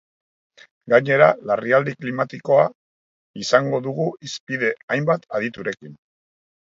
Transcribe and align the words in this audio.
Gainera, 0.91 1.25
larrialdi 1.49 1.91
klimatikoa 2.05 2.63
izango 3.43 3.81
dugu 3.89 4.07
hizpide 4.29 4.73
hainbat 4.95 5.29
aditurekin. 5.41 5.93